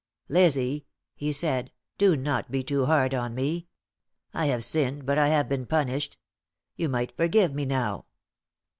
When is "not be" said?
2.15-2.63